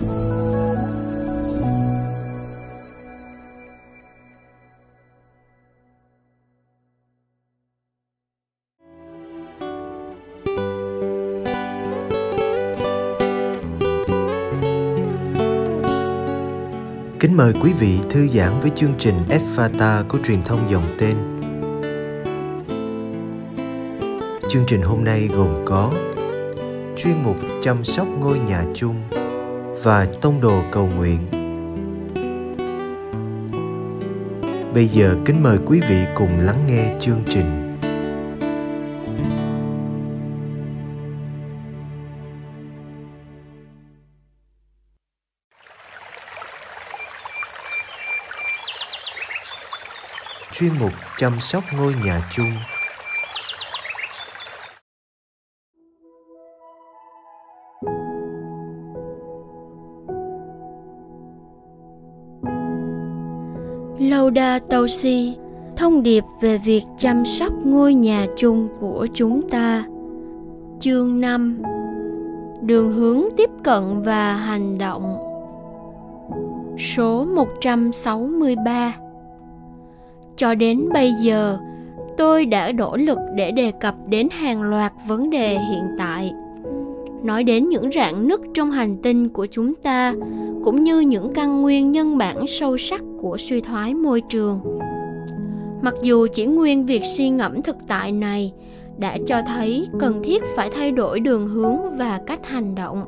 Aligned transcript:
Kính 0.00 0.06
mời 17.36 17.52
quý 17.62 17.72
vị 17.72 17.98
thư 18.10 18.26
giãn 18.26 18.60
với 18.60 18.70
chương 18.76 18.92
trình 18.98 19.14
Fata 19.56 20.08
của 20.08 20.18
truyền 20.26 20.42
thông 20.42 20.70
dòng 20.70 20.96
tên. 20.98 21.16
Chương 24.50 24.64
trình 24.66 24.82
hôm 24.82 25.04
nay 25.04 25.28
gồm 25.36 25.64
có 25.66 25.92
chuyên 26.96 27.14
mục 27.24 27.36
chăm 27.62 27.84
sóc 27.84 28.06
ngôi 28.20 28.38
nhà 28.38 28.64
chung 28.74 28.96
và 29.82 30.06
tông 30.22 30.40
đồ 30.40 30.62
cầu 30.72 30.88
nguyện. 30.96 31.18
Bây 34.74 34.86
giờ 34.86 35.16
kính 35.24 35.42
mời 35.42 35.58
quý 35.66 35.80
vị 35.88 36.04
cùng 36.14 36.40
lắng 36.40 36.64
nghe 36.66 36.94
chương 37.00 37.22
trình. 37.30 37.64
chuyên 50.52 50.72
mục 50.78 50.92
chăm 51.18 51.32
sóc 51.40 51.64
ngôi 51.76 51.94
nhà 52.04 52.30
chung 52.30 52.52
Laudato 64.00 64.86
Si 64.86 65.36
thông 65.76 66.02
điệp 66.02 66.24
về 66.40 66.58
việc 66.58 66.82
chăm 66.98 67.24
sóc 67.24 67.52
ngôi 67.64 67.94
nhà 67.94 68.26
chung 68.36 68.68
của 68.80 69.06
chúng 69.14 69.48
ta. 69.48 69.84
Chương 70.80 71.20
5 71.20 71.62
Đường 72.62 72.92
hướng 72.92 73.22
tiếp 73.36 73.50
cận 73.64 73.82
và 74.04 74.32
hành 74.32 74.78
động. 74.78 75.16
Số 76.78 77.24
163 77.24 78.94
cho 80.36 80.54
đến 80.54 80.88
bây 80.92 81.12
giờ, 81.12 81.58
tôi 82.16 82.46
đã 82.46 82.72
nỗ 82.72 82.96
lực 82.96 83.18
để 83.34 83.50
đề 83.50 83.72
cập 83.80 83.94
đến 84.08 84.28
hàng 84.30 84.62
loạt 84.62 84.92
vấn 85.06 85.30
đề 85.30 85.58
hiện 85.58 85.84
tại. 85.98 86.32
Nói 87.22 87.44
đến 87.44 87.68
những 87.68 87.90
rạn 87.94 88.28
nứt 88.28 88.40
trong 88.54 88.70
hành 88.70 88.96
tinh 89.02 89.28
của 89.28 89.46
chúng 89.46 89.74
ta, 89.74 90.14
cũng 90.64 90.82
như 90.82 91.00
những 91.00 91.34
căn 91.34 91.62
nguyên 91.62 91.92
nhân 91.92 92.18
bản 92.18 92.46
sâu 92.46 92.78
sắc 92.78 93.02
của 93.20 93.36
suy 93.36 93.60
thoái 93.60 93.94
môi 93.94 94.20
trường 94.20 94.60
mặc 95.82 95.94
dù 96.02 96.26
chỉ 96.32 96.46
nguyên 96.46 96.86
việc 96.86 97.02
suy 97.16 97.30
ngẫm 97.30 97.62
thực 97.62 97.76
tại 97.88 98.12
này 98.12 98.52
đã 98.98 99.16
cho 99.26 99.42
thấy 99.46 99.86
cần 100.00 100.22
thiết 100.24 100.42
phải 100.56 100.70
thay 100.74 100.92
đổi 100.92 101.20
đường 101.20 101.48
hướng 101.48 101.98
và 101.98 102.20
cách 102.26 102.46
hành 102.46 102.74
động, 102.74 103.04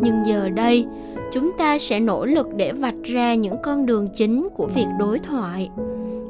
nhưng 0.00 0.14
giờ 0.26 0.48
đây 0.48 0.86
chúng 1.32 1.50
ta 1.58 1.78
sẽ 1.78 2.00
nỗ 2.00 2.24
lực 2.24 2.48
để 2.56 2.72
vạch 2.72 3.02
ra 3.02 3.34
những 3.34 3.56
con 3.62 3.86
đường 3.86 4.08
chính 4.14 4.48
của 4.54 4.66
việc 4.66 4.86
đối 4.98 5.18
thoại, 5.18 5.70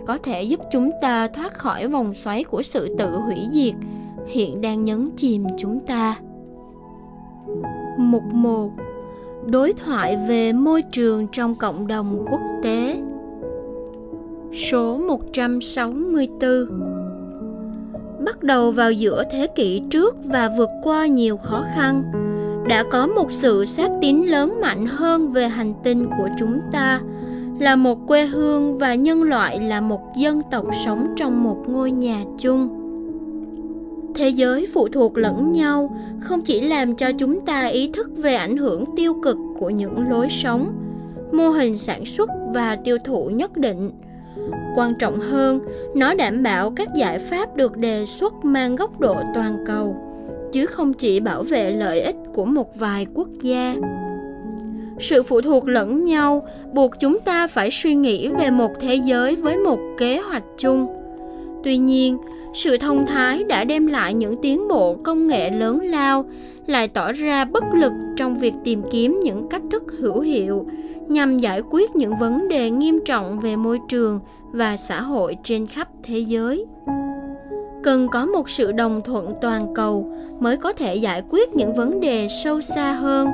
có 0.07 0.19
thể 0.19 0.43
giúp 0.43 0.61
chúng 0.73 0.91
ta 1.03 1.29
thoát 1.29 1.55
khỏi 1.55 1.89
vòng 1.89 2.15
xoáy 2.15 2.45
của 2.45 2.63
sự 2.63 2.97
tự 2.99 3.17
hủy 3.17 3.39
diệt 3.53 3.75
hiện 4.27 4.61
đang 4.61 4.85
nhấn 4.85 5.11
chìm 5.17 5.45
chúng 5.59 5.81
ta. 5.81 6.17
Mục 7.99 8.23
1 8.33 8.71
Đối 9.47 9.73
thoại 9.73 10.19
về 10.29 10.53
môi 10.53 10.83
trường 10.83 11.27
trong 11.33 11.55
cộng 11.55 11.87
đồng 11.87 12.27
quốc 12.31 12.41
tế. 12.63 12.97
Số 14.53 14.99
164 14.99 16.67
Bắt 18.25 18.43
đầu 18.43 18.71
vào 18.71 18.93
giữa 18.93 19.25
thế 19.33 19.47
kỷ 19.47 19.83
trước 19.91 20.17
và 20.25 20.51
vượt 20.57 20.71
qua 20.83 21.07
nhiều 21.07 21.37
khó 21.37 21.65
khăn, 21.75 22.03
đã 22.69 22.85
có 22.91 23.07
một 23.07 23.33
sự 23.33 23.65
xác 23.65 23.91
tín 24.01 24.23
lớn 24.23 24.61
mạnh 24.61 24.87
hơn 24.87 25.33
về 25.33 25.49
hành 25.49 25.75
tinh 25.85 26.07
của 26.19 26.29
chúng 26.39 26.61
ta 26.73 27.01
là 27.61 27.77
một 27.77 27.99
quê 28.07 28.27
hương 28.27 28.79
và 28.79 28.95
nhân 28.95 29.23
loại 29.23 29.61
là 29.61 29.81
một 29.81 30.01
dân 30.17 30.41
tộc 30.51 30.67
sống 30.85 31.07
trong 31.17 31.45
một 31.45 31.57
ngôi 31.67 31.91
nhà 31.91 32.25
chung 32.39 32.80
thế 34.15 34.29
giới 34.29 34.67
phụ 34.75 34.89
thuộc 34.89 35.19
lẫn 35.19 35.53
nhau, 35.53 35.97
không 36.21 36.43
chỉ 36.43 36.61
làm 36.61 36.95
cho 36.95 37.13
chúng 37.13 37.41
ta 37.41 37.67
ý 37.67 37.91
thức 37.93 38.11
về 38.17 38.35
ảnh 38.35 38.57
hưởng 38.57 38.85
tiêu 38.97 39.15
cực 39.23 39.37
của 39.59 39.71
những 39.71 40.09
lối 40.11 40.29
sống, 40.31 40.73
mô 41.33 41.49
hình 41.49 41.79
sản 41.79 42.07
xuất 42.07 42.31
và 42.55 42.77
tiêu 42.77 42.99
thụ 43.05 43.29
nhất 43.29 43.57
định. 43.57 43.91
Quan 44.77 44.93
trọng 44.99 45.21
hơn, 45.21 45.61
nó 45.95 46.15
đảm 46.15 46.43
bảo 46.43 46.71
các 46.71 46.89
giải 46.95 47.19
pháp 47.19 47.57
được 47.57 47.77
đề 47.77 48.07
xuất 48.07 48.45
mang 48.45 48.77
góc 48.77 49.01
độ 49.01 49.17
toàn 49.35 49.65
cầu, 49.67 49.97
chứ 50.53 50.67
không 50.67 50.93
chỉ 50.93 51.21
bảo 51.21 51.43
vệ 51.43 51.71
lợi 51.71 52.01
ích 52.01 52.17
của 52.33 52.45
một 52.45 52.79
vài 52.79 53.07
quốc 53.15 53.29
gia. 53.41 53.75
Sự 54.99 55.23
phụ 55.23 55.41
thuộc 55.41 55.69
lẫn 55.69 56.05
nhau 56.05 56.47
buộc 56.73 57.01
chúng 57.01 57.21
ta 57.21 57.47
phải 57.47 57.71
suy 57.71 57.95
nghĩ 57.95 58.29
về 58.29 58.51
một 58.51 58.71
thế 58.81 58.95
giới 58.95 59.37
với 59.37 59.57
một 59.57 59.79
kế 59.99 60.19
hoạch 60.19 60.45
chung. 60.59 60.87
Tuy 61.65 61.79
nhiên 61.79 62.19
sự 62.55 62.77
thông 62.77 63.07
thái 63.07 63.45
đã 63.45 63.65
đem 63.65 63.87
lại 63.87 64.15
những 64.15 64.37
tiến 64.43 64.69
bộ 64.69 64.97
công 65.05 65.27
nghệ 65.27 65.51
lớn 65.51 65.81
lao, 65.81 66.25
lại 66.67 66.89
tỏ 66.89 67.13
ra 67.13 67.45
bất 67.45 67.65
lực 67.75 67.93
trong 68.17 68.39
việc 68.39 68.55
tìm 68.65 68.83
kiếm 68.91 69.21
những 69.25 69.49
cách 69.49 69.63
thức 69.71 69.85
hữu 69.99 70.21
hiệu 70.21 70.67
nhằm 71.09 71.39
giải 71.39 71.63
quyết 71.71 71.97
những 71.97 72.19
vấn 72.21 72.49
đề 72.49 72.71
nghiêm 72.71 73.01
trọng 73.05 73.41
về 73.41 73.57
môi 73.57 73.81
trường 73.89 74.21
và 74.53 74.77
xã 74.77 75.01
hội 75.03 75.37
trên 75.45 75.67
khắp 75.67 75.89
thế 76.03 76.19
giới. 76.19 76.67
Cần 77.83 78.09
có 78.09 78.27
một 78.27 78.51
sự 78.51 78.73
đồng 78.73 79.01
thuận 79.05 79.35
toàn 79.41 79.75
cầu 79.75 80.15
mới 80.41 80.57
có 80.57 80.73
thể 80.73 80.95
giải 80.95 81.23
quyết 81.31 81.55
những 81.55 81.75
vấn 81.75 82.01
đề 82.01 82.27
sâu 82.45 82.61
xa 82.61 82.93
hơn, 82.93 83.29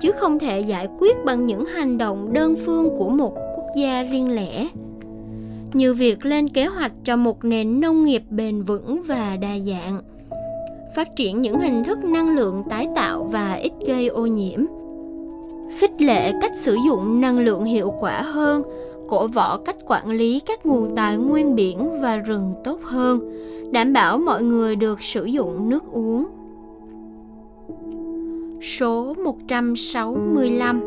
chứ 0.00 0.12
không 0.12 0.38
thể 0.38 0.60
giải 0.60 0.88
quyết 0.98 1.16
bằng 1.24 1.46
những 1.46 1.64
hành 1.64 1.98
động 1.98 2.32
đơn 2.32 2.54
phương 2.66 2.90
của 2.98 3.08
một 3.08 3.34
quốc 3.56 3.66
gia 3.76 4.02
riêng 4.02 4.34
lẻ 4.34 4.68
như 5.74 5.94
việc 5.94 6.26
lên 6.26 6.48
kế 6.48 6.66
hoạch 6.66 6.92
cho 7.04 7.16
một 7.16 7.44
nền 7.44 7.80
nông 7.80 8.04
nghiệp 8.04 8.22
bền 8.30 8.62
vững 8.62 9.02
và 9.06 9.36
đa 9.40 9.58
dạng, 9.58 10.00
phát 10.96 11.16
triển 11.16 11.40
những 11.40 11.60
hình 11.60 11.84
thức 11.84 12.04
năng 12.04 12.36
lượng 12.36 12.62
tái 12.70 12.88
tạo 12.96 13.24
và 13.24 13.54
ít 13.54 13.72
gây 13.86 14.08
ô 14.08 14.26
nhiễm, 14.26 14.60
khích 15.78 16.02
lệ 16.02 16.32
cách 16.40 16.54
sử 16.54 16.76
dụng 16.86 17.20
năng 17.20 17.38
lượng 17.38 17.64
hiệu 17.64 17.94
quả 18.00 18.22
hơn, 18.22 18.62
cổ 19.08 19.26
võ 19.26 19.58
cách 19.58 19.76
quản 19.86 20.10
lý 20.10 20.40
các 20.40 20.66
nguồn 20.66 20.96
tài 20.96 21.16
nguyên 21.16 21.54
biển 21.54 22.00
và 22.00 22.16
rừng 22.16 22.54
tốt 22.64 22.80
hơn, 22.82 23.20
đảm 23.72 23.92
bảo 23.92 24.18
mọi 24.18 24.42
người 24.42 24.76
được 24.76 25.00
sử 25.00 25.24
dụng 25.24 25.70
nước 25.70 25.84
uống 25.92 26.26
số 28.62 29.14
165. 29.24 30.82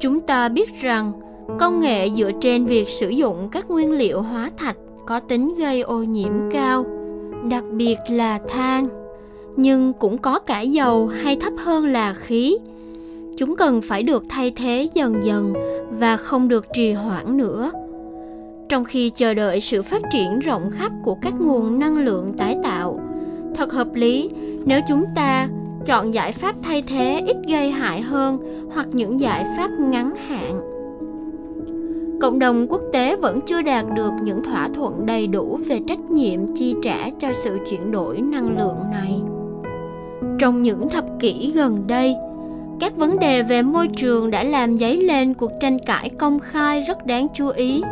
Chúng 0.00 0.20
ta 0.20 0.48
biết 0.48 0.80
rằng 0.80 1.12
công 1.56 1.80
nghệ 1.80 2.10
dựa 2.10 2.30
trên 2.40 2.66
việc 2.66 2.88
sử 2.88 3.08
dụng 3.08 3.48
các 3.52 3.70
nguyên 3.70 3.92
liệu 3.92 4.22
hóa 4.22 4.50
thạch 4.56 4.76
có 5.06 5.20
tính 5.20 5.54
gây 5.58 5.80
ô 5.80 6.02
nhiễm 6.02 6.32
cao, 6.50 6.86
đặc 7.50 7.64
biệt 7.72 7.96
là 8.08 8.38
than, 8.48 8.88
nhưng 9.56 9.92
cũng 9.92 10.18
có 10.18 10.38
cả 10.38 10.60
dầu 10.60 11.06
hay 11.06 11.36
thấp 11.36 11.52
hơn 11.58 11.86
là 11.86 12.14
khí. 12.14 12.58
Chúng 13.36 13.56
cần 13.56 13.82
phải 13.82 14.02
được 14.02 14.22
thay 14.28 14.50
thế 14.50 14.88
dần 14.94 15.24
dần 15.24 15.52
và 15.90 16.16
không 16.16 16.48
được 16.48 16.66
trì 16.72 16.92
hoãn 16.92 17.36
nữa. 17.36 17.70
Trong 18.68 18.84
khi 18.84 19.10
chờ 19.10 19.34
đợi 19.34 19.60
sự 19.60 19.82
phát 19.82 20.02
triển 20.12 20.38
rộng 20.38 20.70
khắp 20.70 20.92
của 21.04 21.14
các 21.22 21.34
nguồn 21.40 21.78
năng 21.78 21.98
lượng 21.98 22.32
tái 22.38 22.56
tạo, 22.62 23.00
thật 23.54 23.72
hợp 23.72 23.94
lý 23.94 24.30
nếu 24.64 24.80
chúng 24.88 25.04
ta 25.16 25.48
chọn 25.86 26.14
giải 26.14 26.32
pháp 26.32 26.56
thay 26.62 26.82
thế 26.82 27.22
ít 27.26 27.36
gây 27.48 27.70
hại 27.70 28.00
hơn 28.00 28.38
hoặc 28.74 28.86
những 28.92 29.20
giải 29.20 29.44
pháp 29.56 29.70
ngắn 29.78 30.14
hạn 30.28 30.67
cộng 32.20 32.38
đồng 32.38 32.66
quốc 32.68 32.82
tế 32.92 33.16
vẫn 33.16 33.40
chưa 33.40 33.62
đạt 33.62 33.84
được 33.94 34.10
những 34.22 34.42
thỏa 34.42 34.68
thuận 34.68 35.06
đầy 35.06 35.26
đủ 35.26 35.58
về 35.66 35.80
trách 35.88 36.10
nhiệm 36.10 36.54
chi 36.54 36.74
trả 36.82 37.10
cho 37.18 37.28
sự 37.32 37.58
chuyển 37.70 37.90
đổi 37.90 38.20
năng 38.20 38.58
lượng 38.58 38.76
này. 38.90 39.20
Trong 40.38 40.62
những 40.62 40.88
thập 40.88 41.04
kỷ 41.20 41.52
gần 41.54 41.86
đây, 41.86 42.14
các 42.80 42.96
vấn 42.96 43.18
đề 43.18 43.42
về 43.42 43.62
môi 43.62 43.88
trường 43.96 44.30
đã 44.30 44.42
làm 44.42 44.78
dấy 44.78 44.96
lên 44.96 45.34
cuộc 45.34 45.50
tranh 45.60 45.78
cãi 45.86 46.10
công 46.18 46.38
khai 46.38 46.80
rất 46.80 47.06
đáng 47.06 47.26
chú 47.34 47.48
ý 47.48 47.82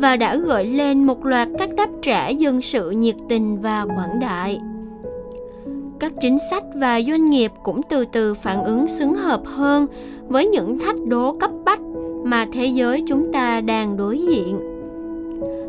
và 0.00 0.16
đã 0.16 0.36
gợi 0.36 0.66
lên 0.66 1.04
một 1.04 1.24
loạt 1.24 1.48
các 1.58 1.74
đáp 1.74 1.88
trả 2.02 2.28
dân 2.28 2.62
sự 2.62 2.90
nhiệt 2.90 3.16
tình 3.28 3.60
và 3.60 3.82
quảng 3.82 4.20
đại. 4.20 4.60
Các 5.98 6.12
chính 6.20 6.36
sách 6.50 6.64
và 6.74 7.00
doanh 7.02 7.30
nghiệp 7.30 7.52
cũng 7.62 7.80
từ 7.88 8.04
từ 8.12 8.34
phản 8.34 8.64
ứng 8.64 8.88
xứng 8.88 9.14
hợp 9.14 9.40
hơn 9.44 9.86
với 10.28 10.46
những 10.46 10.78
thách 10.78 10.96
đố 11.06 11.36
cấp 11.40 11.50
bách 11.64 11.80
mà 12.30 12.46
thế 12.52 12.66
giới 12.66 13.02
chúng 13.06 13.32
ta 13.32 13.60
đang 13.60 13.96
đối 13.96 14.18
diện 14.18 14.60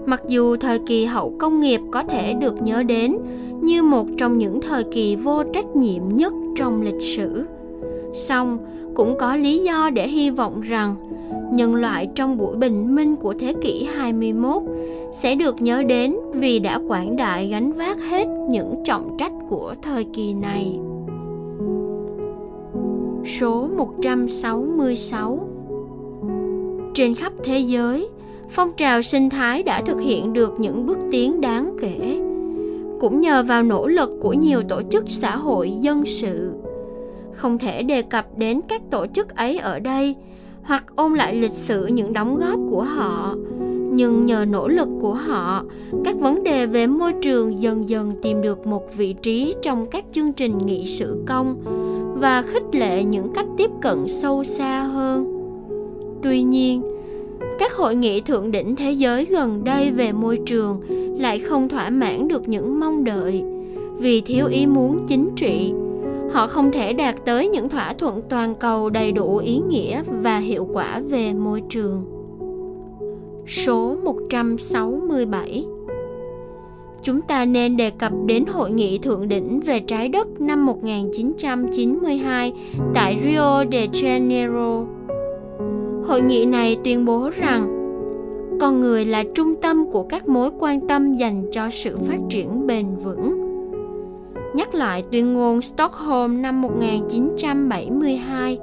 mặc 0.05 0.21
dù 0.27 0.57
thời 0.57 0.79
kỳ 0.79 1.05
hậu 1.05 1.33
công 1.39 1.59
nghiệp 1.59 1.81
có 1.91 2.03
thể 2.03 2.33
được 2.33 2.61
nhớ 2.61 2.83
đến 2.83 3.17
như 3.61 3.83
một 3.83 4.07
trong 4.17 4.37
những 4.37 4.61
thời 4.61 4.83
kỳ 4.83 5.15
vô 5.15 5.43
trách 5.53 5.75
nhiệm 5.75 6.03
nhất 6.09 6.33
trong 6.55 6.81
lịch 6.81 7.01
sử, 7.01 7.45
Song 8.13 8.57
cũng 8.95 9.17
có 9.17 9.35
lý 9.35 9.59
do 9.59 9.89
để 9.89 10.07
hy 10.07 10.29
vọng 10.29 10.61
rằng 10.61 10.95
nhân 11.51 11.75
loại 11.75 12.09
trong 12.15 12.37
buổi 12.37 12.55
bình 12.55 12.95
minh 12.95 13.15
của 13.15 13.33
thế 13.39 13.53
kỷ 13.61 13.87
21 13.95 14.63
sẽ 15.11 15.35
được 15.35 15.61
nhớ 15.61 15.83
đến 15.83 16.15
vì 16.33 16.59
đã 16.59 16.79
quảng 16.87 17.15
đại 17.15 17.47
gánh 17.47 17.71
vác 17.71 17.97
hết 18.09 18.27
những 18.49 18.83
trọng 18.85 19.17
trách 19.19 19.31
của 19.49 19.75
thời 19.81 20.03
kỳ 20.03 20.33
này. 20.33 20.79
Số 23.25 23.69
166 23.77 25.48
trên 26.99 27.15
khắp 27.15 27.33
thế 27.43 27.59
giới, 27.59 28.09
phong 28.49 28.71
trào 28.77 29.01
sinh 29.01 29.29
thái 29.29 29.63
đã 29.63 29.81
thực 29.81 30.01
hiện 30.01 30.33
được 30.33 30.59
những 30.59 30.85
bước 30.85 30.97
tiến 31.11 31.41
đáng 31.41 31.77
kể. 31.81 32.21
Cũng 32.99 33.21
nhờ 33.21 33.43
vào 33.43 33.63
nỗ 33.63 33.87
lực 33.87 34.09
của 34.21 34.33
nhiều 34.33 34.61
tổ 34.69 34.81
chức 34.91 35.03
xã 35.07 35.35
hội 35.35 35.71
dân 35.71 36.05
sự. 36.05 36.51
Không 37.33 37.57
thể 37.57 37.83
đề 37.83 38.01
cập 38.01 38.37
đến 38.37 38.61
các 38.67 38.81
tổ 38.91 39.05
chức 39.07 39.35
ấy 39.35 39.57
ở 39.57 39.79
đây 39.79 40.15
hoặc 40.63 40.83
ôn 40.95 41.13
lại 41.13 41.35
lịch 41.35 41.53
sử 41.53 41.85
những 41.85 42.13
đóng 42.13 42.37
góp 42.37 42.59
của 42.71 42.83
họ. 42.83 43.35
Nhưng 43.91 44.25
nhờ 44.25 44.45
nỗ 44.49 44.67
lực 44.67 44.89
của 45.01 45.13
họ 45.13 45.63
các 46.05 46.15
vấn 46.19 46.43
đề 46.43 46.65
về 46.65 46.87
môi 46.87 47.13
trường 47.21 47.59
dần 47.59 47.89
dần 47.89 48.13
tìm 48.23 48.41
được 48.41 48.67
một 48.67 48.83
vị 48.97 49.13
trí 49.13 49.55
trong 49.61 49.85
các 49.91 50.05
chương 50.11 50.33
trình 50.33 50.57
nghị 50.65 50.87
sự 50.87 51.23
công 51.27 51.55
và 52.21 52.41
khích 52.41 52.75
lệ 52.75 53.03
những 53.03 53.33
cách 53.33 53.47
tiếp 53.57 53.69
cận 53.81 54.07
sâu 54.07 54.43
xa 54.43 54.83
hơn 54.83 55.38
tuy 56.23 56.43
nhiên, 56.43 56.81
các 57.59 57.73
hội 57.73 57.95
nghị 57.95 58.21
thượng 58.21 58.51
đỉnh 58.51 58.75
thế 58.75 58.91
giới 58.91 59.25
gần 59.25 59.63
đây 59.63 59.91
về 59.91 60.11
môi 60.11 60.39
trường 60.45 60.81
lại 61.19 61.39
không 61.39 61.69
thỏa 61.69 61.89
mãn 61.89 62.27
được 62.27 62.47
những 62.47 62.79
mong 62.79 63.03
đợi 63.03 63.43
vì 63.97 64.21
thiếu 64.21 64.47
ý 64.47 64.65
muốn 64.65 65.05
chính 65.07 65.29
trị, 65.35 65.73
họ 66.31 66.47
không 66.47 66.71
thể 66.71 66.93
đạt 66.93 67.15
tới 67.25 67.47
những 67.47 67.69
thỏa 67.69 67.93
thuận 67.93 68.21
toàn 68.29 68.55
cầu 68.55 68.89
đầy 68.89 69.11
đủ 69.11 69.37
ý 69.37 69.61
nghĩa 69.69 70.01
và 70.21 70.37
hiệu 70.37 70.67
quả 70.73 71.01
về 71.09 71.33
môi 71.33 71.61
trường. 71.69 72.05
Số 73.47 73.97
167 74.03 75.65
Chúng 77.03 77.21
ta 77.21 77.45
nên 77.45 77.77
đề 77.77 77.89
cập 77.89 78.11
đến 78.25 78.45
Hội 78.45 78.71
nghị 78.71 78.97
Thượng 78.97 79.27
đỉnh 79.27 79.59
về 79.59 79.79
trái 79.79 80.09
đất 80.09 80.41
năm 80.41 80.65
1992 80.65 82.53
tại 82.93 83.19
Rio 83.23 83.63
de 83.71 83.87
Janeiro. 83.87 84.85
Hội 86.09 86.21
nghị 86.21 86.45
này 86.45 86.77
tuyên 86.83 87.05
bố 87.05 87.29
rằng, 87.37 87.67
con 88.61 88.81
người 88.81 89.05
là 89.05 89.23
trung 89.35 89.55
tâm 89.61 89.91
của 89.91 90.03
các 90.03 90.27
mối 90.27 90.49
quan 90.59 90.87
tâm 90.87 91.13
dành 91.13 91.43
cho 91.51 91.69
sự 91.71 91.97
phát 91.97 92.17
triển 92.29 92.67
bền 92.67 92.85
vững 93.03 93.49
nhắc 94.55 94.75
lại 94.75 95.03
tuyên 95.11 95.33
ngôn 95.33 95.61
Stockholm 95.61 96.41
năm 96.41 96.61
1972. 96.61 98.59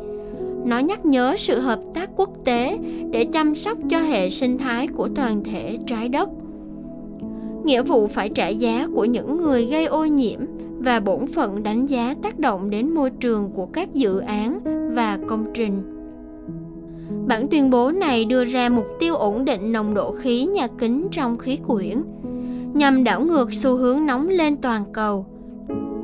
Nó 0.64 0.78
nhắc 0.78 1.06
nhớ 1.06 1.34
sự 1.38 1.60
hợp 1.60 1.80
tác 1.94 2.10
quốc 2.16 2.30
tế 2.44 2.78
để 3.10 3.24
chăm 3.24 3.54
sóc 3.54 3.78
cho 3.90 4.00
hệ 4.00 4.30
sinh 4.30 4.58
thái 4.58 4.88
của 4.88 5.08
toàn 5.14 5.44
thể 5.44 5.78
trái 5.86 6.08
đất. 6.08 6.28
Nghĩa 7.64 7.82
vụ 7.82 8.06
phải 8.06 8.28
trả 8.28 8.48
giá 8.48 8.86
của 8.94 9.04
những 9.04 9.36
người 9.36 9.64
gây 9.64 9.86
ô 9.86 10.04
nhiễm 10.04 10.40
và 10.78 11.00
bổn 11.00 11.26
phận 11.26 11.62
đánh 11.62 11.86
giá 11.86 12.14
tác 12.22 12.38
động 12.38 12.70
đến 12.70 12.94
môi 12.94 13.10
trường 13.10 13.50
của 13.54 13.66
các 13.66 13.94
dự 13.94 14.18
án 14.18 14.60
và 14.94 15.18
công 15.28 15.44
trình. 15.54 15.95
Bản 17.26 17.48
tuyên 17.48 17.70
bố 17.70 17.90
này 17.90 18.24
đưa 18.24 18.44
ra 18.44 18.68
mục 18.68 18.86
tiêu 18.98 19.14
ổn 19.14 19.44
định 19.44 19.72
nồng 19.72 19.94
độ 19.94 20.12
khí 20.12 20.46
nhà 20.46 20.66
kính 20.78 21.08
trong 21.12 21.38
khí 21.38 21.56
quyển, 21.66 22.02
nhằm 22.74 23.04
đảo 23.04 23.20
ngược 23.20 23.52
xu 23.52 23.76
hướng 23.76 24.06
nóng 24.06 24.28
lên 24.28 24.56
toàn 24.56 24.84
cầu– 24.92 25.26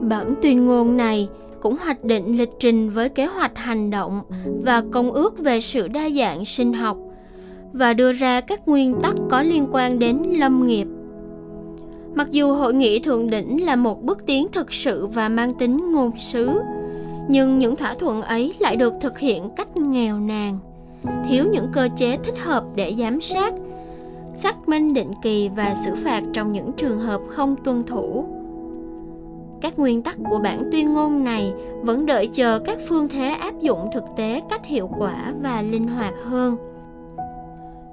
Bản 0.02 0.34
tuyên 0.43 0.66
ngôn 0.66 0.96
này 0.96 1.28
cũng 1.60 1.76
hoạch 1.81 2.04
định 2.04 2.38
lịch 2.38 2.50
trình 2.58 2.90
với 2.90 3.08
kế 3.08 3.26
hoạch 3.26 3.58
hành 3.58 3.90
động 3.90 4.22
và 4.64 4.82
công 4.93 5.12
ước 5.12 5.38
về 5.38 5.60
sự 5.60 5.88
đa 5.88 6.10
dạng 6.10 6.44
sinh 6.44 6.72
học 6.72 6.99
và 7.72 7.93
đưa 7.93 8.12
ra 8.12 8.40
các 8.40 8.69
nguyên 8.69 8.94
tắc 9.02 9.14
có 9.31 9.43
liên 9.43 9.66
quan 9.72 9.99
đến 9.99 10.16
lâm 10.16 10.66
nghiệp. 10.66 10.87
Mặc 12.14 12.31
dù 12.31 12.52
hội 12.52 12.75
nghị 12.75 12.99
thượng 12.99 13.31
đỉnh 13.31 13.64
là 13.64 13.76
một 13.76 14.02
bước 14.02 14.26
tiến 14.26 14.46
thực 14.52 14.75
sự 14.75 15.06
và 15.06 15.28
mang 15.28 15.54
tính 15.54 15.93
ngôn 15.93 16.10
sứ, 16.19 16.60
nhưng 17.28 17.58
những 17.58 17.76
thỏa 17.76 17.94
thuận 17.94 18.22
ấy 18.22 18.54
lại 18.58 18.76
được 18.76 18.93
thực 19.00 19.19
hiện 19.19 19.43
cách 19.56 19.76
nghèo 19.76 20.19
nàn, 20.19 20.58
thiếu 21.28 21.44
những 21.52 21.69
cơ 21.72 21.88
chế 21.96 22.16
thích 22.16 22.38
hợp 22.38 22.64
để 22.75 22.94
giám 22.99 23.20
sát, 23.20 23.54
xác 24.34 24.69
minh 24.69 24.94
định 24.94 25.10
kỳ 25.22 25.49
và 25.56 25.75
xử 25.84 25.94
phạt 26.04 26.22
trong 26.32 26.52
những 26.52 26.72
trường 26.72 26.99
hợp 26.99 27.20
không 27.28 27.56
tuân 27.64 27.84
thủ 27.84 28.26
các 29.62 29.78
nguyên 29.78 30.02
tắc 30.02 30.16
của 30.31 30.38
bản 30.38 30.69
tuyên 30.72 30.93
ngôn 30.93 31.25
này 31.25 31.52
vẫn 31.82 32.06
đợi 32.06 32.26
chờ 32.32 32.58
các 32.58 32.78
phương 32.88 33.08
thế 33.08 33.28
áp 33.28 33.60
dụng 33.60 33.90
thực 33.94 34.04
tế 34.16 34.43
cách 34.50 34.66
hiệu 34.66 34.90
quả 34.99 35.32
và 35.43 35.62
linh 35.62 35.88
hoạt 35.88 36.14
hơn. 36.25 36.56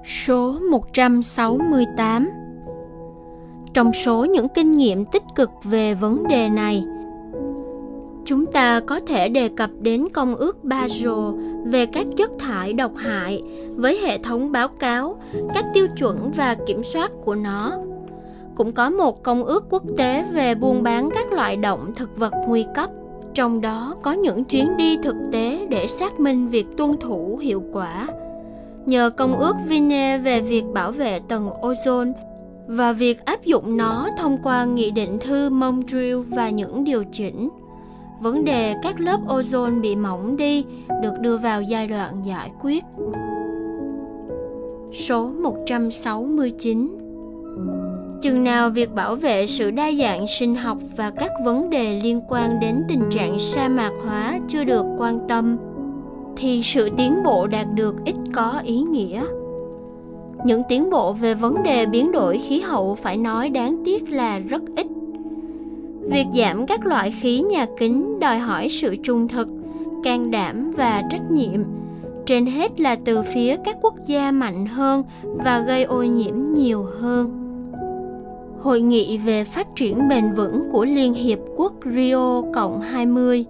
Số 0.04 0.58
168 0.70 2.30
Trong 3.74 3.92
số 3.92 4.24
những 4.24 4.48
kinh 4.48 4.72
nghiệm 4.72 5.04
tích 5.04 5.22
cực 5.34 5.50
về 5.64 5.94
vấn 5.94 6.28
đề 6.28 6.48
này, 6.48 6.84
chúng 8.30 8.46
ta 8.46 8.80
có 8.80 9.00
thể 9.00 9.28
đề 9.28 9.48
cập 9.48 9.70
đến 9.80 10.08
công 10.12 10.34
ước 10.34 10.64
Basel 10.64 11.12
về 11.64 11.86
các 11.86 12.06
chất 12.16 12.30
thải 12.38 12.72
độc 12.72 12.92
hại 12.96 13.42
với 13.74 13.98
hệ 13.98 14.18
thống 14.18 14.52
báo 14.52 14.68
cáo, 14.68 15.20
các 15.54 15.64
tiêu 15.74 15.86
chuẩn 15.98 16.30
và 16.36 16.56
kiểm 16.66 16.82
soát 16.82 17.10
của 17.24 17.34
nó. 17.34 17.72
Cũng 18.56 18.72
có 18.72 18.90
một 18.90 19.22
công 19.22 19.44
ước 19.44 19.64
quốc 19.70 19.82
tế 19.96 20.24
về 20.32 20.54
buôn 20.54 20.82
bán 20.82 21.08
các 21.14 21.32
loại 21.32 21.56
động 21.56 21.92
thực 21.96 22.16
vật 22.16 22.32
nguy 22.46 22.64
cấp. 22.74 22.90
Trong 23.34 23.60
đó 23.60 23.94
có 24.02 24.12
những 24.12 24.44
chuyến 24.44 24.76
đi 24.76 24.96
thực 24.96 25.16
tế 25.32 25.66
để 25.70 25.86
xác 25.86 26.20
minh 26.20 26.48
việc 26.48 26.66
tuân 26.76 26.96
thủ 27.00 27.38
hiệu 27.42 27.62
quả. 27.72 28.08
Nhờ 28.86 29.10
công 29.10 29.38
ước 29.38 29.56
Vine 29.66 30.18
về 30.18 30.40
việc 30.40 30.64
bảo 30.74 30.92
vệ 30.92 31.20
tầng 31.28 31.48
ozone 31.62 32.12
và 32.66 32.92
việc 32.92 33.24
áp 33.24 33.44
dụng 33.44 33.76
nó 33.76 34.08
thông 34.18 34.38
qua 34.42 34.64
nghị 34.64 34.90
định 34.90 35.18
thư 35.18 35.50
Montreal 35.50 36.20
và 36.28 36.50
những 36.50 36.84
điều 36.84 37.04
chỉnh. 37.12 37.48
Vấn 38.20 38.44
đề 38.44 38.74
các 38.82 39.00
lớp 39.00 39.20
ozone 39.26 39.80
bị 39.80 39.96
mỏng 39.96 40.36
đi 40.36 40.64
được 41.02 41.12
đưa 41.20 41.36
vào 41.36 41.62
giai 41.62 41.86
đoạn 41.86 42.14
giải 42.24 42.50
quyết. 42.60 42.84
Số 44.92 45.30
169 45.30 46.96
chừng 48.22 48.44
nào 48.44 48.70
việc 48.70 48.94
bảo 48.94 49.16
vệ 49.16 49.46
sự 49.46 49.70
đa 49.70 49.92
dạng 49.92 50.26
sinh 50.26 50.54
học 50.54 50.78
và 50.96 51.10
các 51.10 51.30
vấn 51.44 51.70
đề 51.70 52.00
liên 52.02 52.20
quan 52.28 52.60
đến 52.60 52.82
tình 52.88 53.02
trạng 53.10 53.38
sa 53.38 53.68
mạc 53.68 53.92
hóa 54.06 54.38
chưa 54.48 54.64
được 54.64 54.84
quan 54.98 55.18
tâm, 55.28 55.56
thì 56.36 56.62
sự 56.64 56.90
tiến 56.96 57.22
bộ 57.24 57.46
đạt 57.46 57.66
được 57.74 57.94
ít 58.04 58.14
có 58.34 58.60
ý 58.64 58.80
nghĩa. 58.80 59.22
Những 60.44 60.62
tiến 60.68 60.90
bộ 60.90 61.12
về 61.12 61.34
vấn 61.34 61.62
đề 61.62 61.86
biến 61.86 62.12
đổi 62.12 62.38
khí 62.38 62.60
hậu 62.60 62.94
phải 62.94 63.16
nói 63.16 63.50
đáng 63.50 63.82
tiếc 63.84 64.10
là 64.10 64.38
rất 64.38 64.62
ít 64.76 64.86
việc 66.10 66.26
giảm 66.32 66.66
các 66.66 66.86
loại 66.86 67.10
khí 67.10 67.40
nhà 67.40 67.66
kính 67.78 68.20
đòi 68.20 68.38
hỏi 68.38 68.68
sự 68.68 68.96
trung 68.96 69.28
thực, 69.28 69.48
can 70.04 70.30
đảm 70.30 70.72
và 70.76 71.02
trách 71.10 71.30
nhiệm 71.30 71.60
trên 72.26 72.46
hết 72.46 72.80
là 72.80 72.96
từ 73.04 73.22
phía 73.22 73.56
các 73.64 73.76
quốc 73.82 73.94
gia 74.06 74.30
mạnh 74.30 74.66
hơn 74.66 75.02
và 75.22 75.60
gây 75.60 75.84
ô 75.84 76.02
nhiễm 76.02 76.34
nhiều 76.54 76.86
hơn 77.00 77.40
Hội 78.62 78.80
nghị 78.80 79.18
về 79.18 79.44
phát 79.44 79.66
triển 79.76 80.08
bền 80.08 80.32
vững 80.32 80.70
của 80.72 80.84
Liên 80.84 81.14
Hiệp 81.14 81.38
Quốc 81.56 81.72
Rio 81.84 82.42
Cộng 82.54 82.80
20 82.80 83.44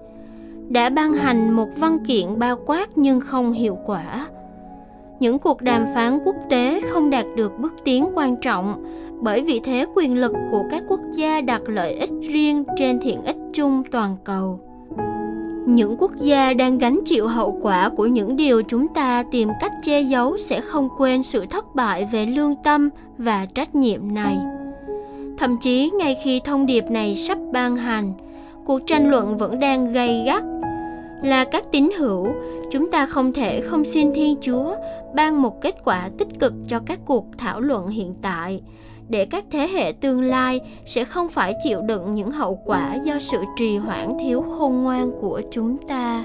đã 0.69 0.88
ban 0.88 1.12
hành 1.12 1.52
một 1.52 1.69
văn 1.76 1.99
kiện 2.07 2.38
bao 2.38 2.57
quát 2.67 2.88
nhưng 2.97 3.21
không 3.21 3.52
hiệu 3.52 3.79
quả. 3.87 4.26
Những 5.21 5.38
cuộc 5.38 5.62
đàm 5.62 5.87
phán 5.95 6.19
quốc 6.25 6.37
tế 6.50 6.81
không 6.90 7.11
đạt 7.11 7.26
được 7.37 7.52
bước 7.59 7.75
tiến 7.85 8.09
quan 8.14 8.37
trọng 8.37 8.85
bởi 9.21 9.43
vì 9.43 9.61
thế 9.61 9.87
quyền 9.95 10.21
lực 10.21 10.33
của 10.50 10.65
các 10.71 10.83
quốc 10.89 11.00
gia 11.15 11.41
đặt 11.41 11.62
lợi 11.67 11.93
ích 11.93 12.11
riêng 12.21 12.65
trên 12.79 13.00
thiện 13.00 13.23
ích 13.23 13.37
chung 13.53 13.83
toàn 13.91 14.17
cầu. 14.25 14.61
Những 15.67 15.97
quốc 15.99 16.12
gia 16.17 16.55
đang 16.55 16.79
gánh 16.79 17.00
chịu 17.05 17.27
hậu 17.27 17.59
quả 17.62 17.89
của 17.89 18.07
những 18.07 18.37
điều 18.37 18.62
chúng 18.62 18.89
ta 18.89 19.25
tìm 19.31 19.49
cách 19.61 19.73
che 19.83 20.00
giấu 20.00 20.37
sẽ 20.37 20.61
không 20.61 20.89
quên 20.99 21.23
sự 21.23 21.47
thất 21.47 21.75
bại 21.75 22.09
về 22.12 22.27
lương 22.27 22.55
tâm 22.65 22.89
và 23.19 23.47
trách 23.55 23.75
nhiệm 23.75 24.15
này 24.15 24.39
Thậm 25.41 25.57
chí 25.57 25.91
ngay 25.91 26.17
khi 26.25 26.41
thông 26.45 26.67
điệp 26.67 26.85
này 26.91 27.17
sắp 27.17 27.39
ban 27.53 27.77
hành, 27.77 28.12
cuộc 28.65 28.81
tranh 28.87 29.11
luận 29.11 29.39
vẫn 29.39 29.59
đang 29.59 29.93
gay 29.93 30.23
gắt. 30.27 30.43
Là 31.23 31.45
các 31.45 31.65
tín 31.73 31.91
hữu, 31.99 32.27
chúng 32.71 32.91
ta 32.91 33.07
không 33.07 33.33
thể 33.33 33.61
không 33.61 33.85
xin 33.85 34.12
Thiên 34.15 34.37
Chúa 34.41 34.75
ban 35.15 35.43
một 35.43 35.61
kết 35.61 35.75
quả 35.85 36.11
tích 36.19 36.29
cực 36.39 36.53
cho 36.69 36.81
các 36.87 37.00
cuộc 37.07 37.27
thảo 37.39 37.61
luận 37.61 37.89
hiện 37.89 38.15
tại, 38.23 38.61
để 39.11 39.25
các 39.25 39.45
thế 39.50 39.69
hệ 39.69 39.93
tương 39.93 40.23
lai 40.23 40.61
sẽ 40.87 41.05
không 41.05 41.29
phải 41.29 41.55
chịu 41.64 41.81
đựng 41.81 42.14
những 42.14 42.31
hậu 42.31 42.61
quả 42.64 42.95
do 43.05 43.19
sự 43.19 43.38
trì 43.59 43.76
hoãn 43.76 44.09
thiếu 44.21 44.45
khôn 44.59 44.83
ngoan 44.83 45.11
của 45.21 45.43
chúng 45.50 45.76
ta. 45.88 46.25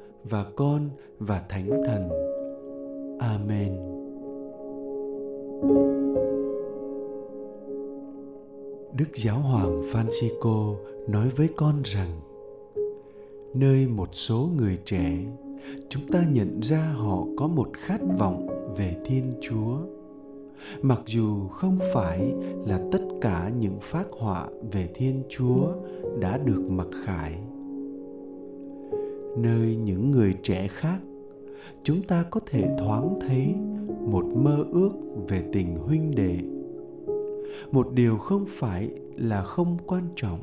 và 0.23 0.45
Con 0.55 0.89
và 1.19 1.41
Thánh 1.49 1.69
Thần. 1.85 2.09
Amen. 3.19 3.75
Đức 8.97 9.15
Giáo 9.15 9.39
hoàng 9.39 9.81
Francisco 9.81 10.75
nói 11.07 11.29
với 11.29 11.49
con 11.55 11.81
rằng, 11.83 12.19
nơi 13.53 13.87
một 13.87 14.09
số 14.11 14.49
người 14.57 14.79
trẻ, 14.85 15.11
chúng 15.89 16.03
ta 16.11 16.23
nhận 16.31 16.59
ra 16.61 16.93
họ 16.97 17.25
có 17.37 17.47
một 17.47 17.69
khát 17.73 18.01
vọng 18.19 18.47
về 18.77 18.95
thiên 19.05 19.33
chúa 19.41 19.77
mặc 20.81 21.01
dù 21.05 21.47
không 21.47 21.79
phải 21.93 22.33
là 22.65 22.79
tất 22.91 23.01
cả 23.21 23.51
những 23.59 23.79
phác 23.81 24.07
họa 24.11 24.47
về 24.71 24.89
thiên 24.95 25.23
chúa 25.29 25.67
đã 26.19 26.37
được 26.37 26.61
mặc 26.69 26.87
khải 27.05 27.33
nơi 29.37 29.75
những 29.75 30.11
người 30.11 30.35
trẻ 30.43 30.67
khác. 30.67 30.99
Chúng 31.83 32.01
ta 32.01 32.25
có 32.29 32.39
thể 32.45 32.75
thoáng 32.79 33.19
thấy 33.27 33.55
một 34.11 34.25
mơ 34.25 34.65
ước 34.71 34.91
về 35.27 35.43
tình 35.53 35.75
huynh 35.75 36.15
đệ. 36.15 36.37
Một 37.71 37.87
điều 37.93 38.17
không 38.17 38.45
phải 38.49 38.89
là 39.15 39.43
không 39.43 39.77
quan 39.85 40.03
trọng. 40.15 40.39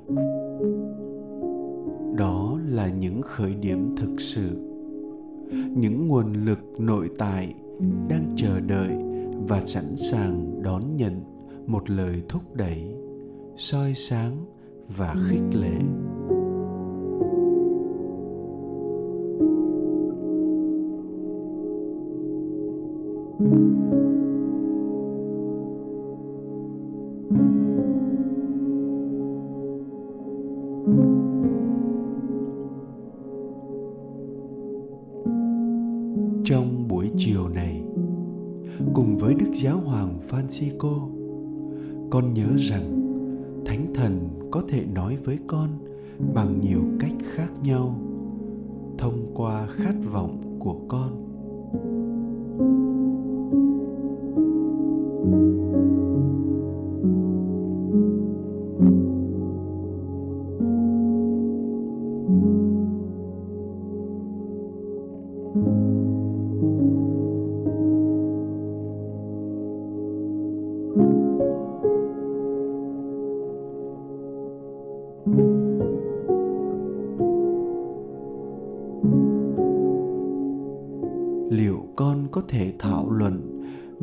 Đó 2.17 2.59
là 2.69 2.89
những 2.89 3.23
khởi 3.23 3.55
điểm 3.55 3.97
thực 3.97 4.21
sự. 4.21 4.49
Những 5.77 6.09
nguồn 6.09 6.33
lực 6.33 6.59
nội 6.79 7.11
tại 7.19 7.55
đang 8.09 8.35
chờ 8.37 8.61
đợi 8.61 8.91
và 9.49 9.63
sẵn 9.67 9.97
sàng 9.97 10.63
đón 10.63 10.97
nhận 10.97 11.21
một 11.67 11.91
lời 11.91 12.23
thúc 12.29 12.43
đẩy, 12.55 12.95
soi 13.57 13.95
sáng 13.95 14.45
và 14.97 15.15
khích 15.29 15.61
lệ. 15.61 15.79
Cùng 38.95 39.19
với 39.19 39.35
đức 39.35 39.51
giáo 39.55 39.81
hoàng 39.81 40.21
francisco. 40.31 41.09
Con 42.11 42.35
nhớ 42.35 42.49
rằng, 42.57 42.83
thánh 43.65 43.87
thần 43.95 44.29
có 44.51 44.63
thể 44.69 44.85
nói 44.95 45.17
với 45.25 45.39
con 45.47 45.69
bằng 46.35 46.61
nhiều 46.61 46.81
cách 47.01 47.13
khác 47.35 47.53
nhau 47.63 47.99
thông 48.99 49.33
qua 49.35 49.67
khát 49.67 49.95
vọng 50.13 50.59
của 50.59 50.77
con. 50.89 51.28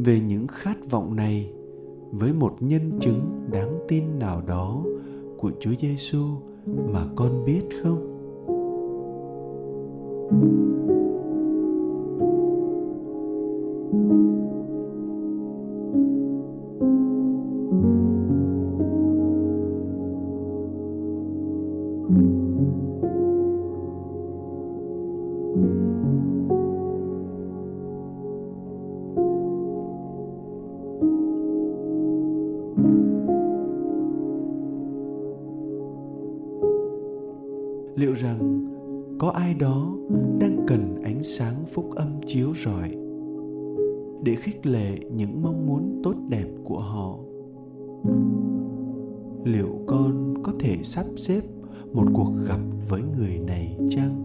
Về 0.05 0.19
những 0.19 0.47
khát 0.47 0.77
vọng 0.89 1.15
này 1.15 1.51
với 2.11 2.33
một 2.33 2.55
nhân 2.59 2.91
chứng 3.01 3.49
đáng 3.51 3.79
tin 3.87 4.19
nào 4.19 4.41
đó 4.47 4.83
của 5.37 5.51
Chúa 5.59 5.73
Giêsu 5.81 6.25
mà 6.65 7.05
con 7.15 7.45
biết 7.45 7.61
không? 7.83 8.14
Sáng 41.27 41.65
phúc 41.73 41.89
âm 41.95 42.21
chiếu 42.25 42.53
rọi, 42.63 42.89
để 44.23 44.35
khích 44.35 44.65
lệ 44.65 44.97
những 45.15 45.41
mong 45.41 45.67
muốn 45.67 46.01
tốt 46.03 46.13
đẹp 46.29 46.47
của 46.63 46.79
họ. 46.79 47.19
Liệu 49.43 49.69
con 49.87 50.33
có 50.43 50.53
thể 50.59 50.77
sắp 50.83 51.05
xếp 51.17 51.41
một 51.93 52.05
cuộc 52.13 52.31
gặp 52.47 52.59
với 52.89 53.01
người 53.17 53.39
này 53.39 53.77
chăng? 53.89 54.24